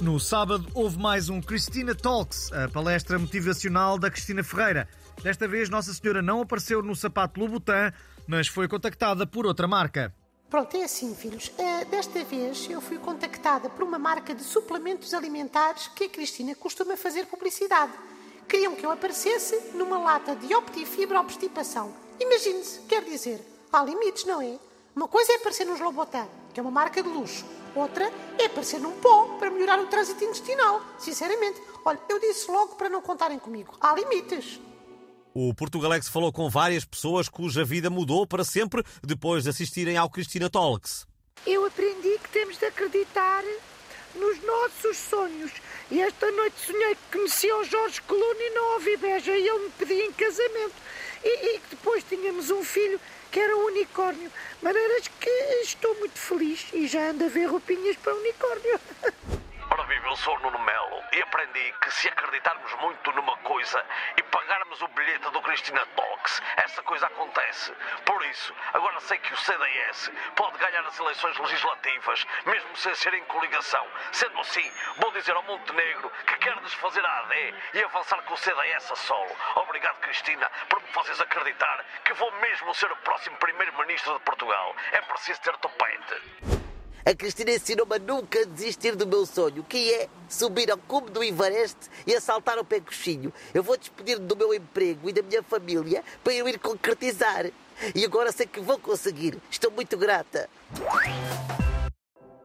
[0.00, 4.88] No sábado houve mais um Cristina Talks, a palestra motivacional da Cristina Ferreira.
[5.24, 7.92] Desta vez Nossa Senhora não apareceu no sapato Louboutin,
[8.24, 10.14] mas foi contactada por outra marca.
[10.48, 11.48] Pronto, é assim, filhos.
[11.48, 16.54] Uh, desta vez eu fui contactada por uma marca de suplementos alimentares que a Cristina
[16.54, 17.92] costuma fazer publicidade.
[18.48, 21.92] Queriam que eu aparecesse numa lata de Optifibra Obstipação.
[22.20, 24.60] Imagine-se, quer dizer, há limites, não é?
[24.94, 27.44] Uma coisa é aparecer nos Lobotan, que é uma marca de luxo.
[27.74, 30.80] Outra é aparecer num pó para melhorar o trânsito intestinal.
[30.98, 33.76] Sinceramente, olha, eu disse logo para não contarem comigo.
[33.80, 34.60] Há limites.
[35.34, 40.10] O Portugalex falou com várias pessoas cuja vida mudou para sempre depois de assistirem ao
[40.10, 41.06] Cristina Talks.
[41.46, 43.44] Eu aprendi que temos de acreditar
[44.14, 45.52] nos nossos sonhos.
[45.90, 50.04] E esta noite sonhei que conhecia o Jorge Clooney na Ovibeja e ele me pedia
[50.04, 50.74] em casamento.
[51.24, 54.30] E, e depois tínhamos um filho que era um unicórnio.
[54.62, 55.30] Maneiras que
[55.62, 55.87] estou
[56.28, 58.78] feliz e já ando a ver roupinhas para unicórnio.
[60.24, 63.84] Sou Nuno Melo e aprendi que se acreditarmos muito numa coisa
[64.16, 67.72] e pagarmos o bilhete do Cristina Talks, essa coisa acontece.
[68.04, 73.14] Por isso, agora sei que o CDS pode ganhar as eleições legislativas, mesmo sem ser
[73.14, 73.86] em coligação.
[74.10, 78.38] Sendo assim, vou dizer ao Montenegro que quer desfazer a AD e avançar com o
[78.38, 79.36] CDS a solo.
[79.54, 84.74] Obrigado, Cristina, por me fazeres acreditar que vou mesmo ser o próximo Primeiro-Ministro de Portugal.
[84.90, 86.57] É preciso ter topete.
[87.04, 91.22] A Cristina ensinou-me a nunca desistir do meu sonho, que é subir ao cume do
[91.22, 93.32] Everest e assaltar o pé coxinho.
[93.54, 97.46] Eu vou despedir-me do meu emprego e da minha família para eu ir concretizar.
[97.94, 99.38] E agora sei que vou conseguir.
[99.50, 100.48] Estou muito grata.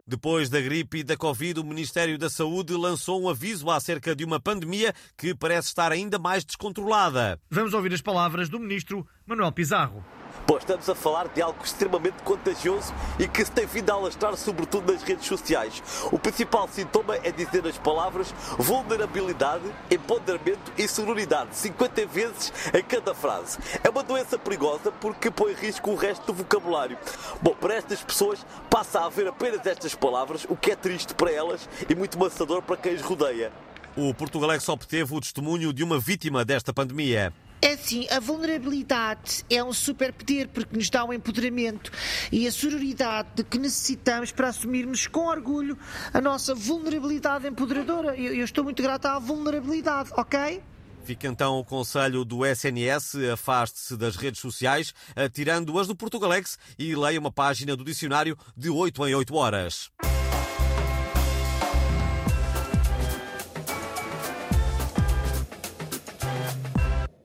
[0.06, 4.22] Depois da gripe e da Covid, o Ministério da Saúde lançou um aviso acerca de
[4.22, 7.40] uma pandemia que parece estar ainda mais descontrolada.
[7.50, 10.04] Vamos ouvir as palavras do Ministro Manuel Pizarro.
[10.46, 14.36] Pois estamos a falar de algo extremamente contagioso e que se tem vindo a alastrar
[14.36, 15.82] sobretudo nas redes sociais.
[16.12, 23.14] O principal sintoma é dizer as palavras vulnerabilidade, empoderamento e sororidade 50 vezes em cada
[23.14, 23.58] frase.
[23.82, 26.98] É uma doença perigosa porque põe em risco o resto do vocabulário.
[27.40, 31.32] Bom, para estas pessoas passa a haver apenas estas palavras, o que é triste para
[31.32, 33.50] elas e muito maçador para quem as rodeia.
[33.96, 37.32] O Portugalex obteve o testemunho de uma vítima desta pandemia.
[37.64, 41.90] É assim, a vulnerabilidade é um superpoder porque nos dá um empoderamento
[42.30, 45.78] e a sororidade de que necessitamos para assumirmos com orgulho
[46.12, 48.14] a nossa vulnerabilidade empoderadora.
[48.18, 50.62] Eu, eu estou muito grata à vulnerabilidade, ok?
[51.04, 54.94] Fica então o conselho do SNS, afaste-se das redes sociais,
[55.32, 59.90] tirando-as do Portugalex e leia uma página do dicionário de 8 em 8 horas.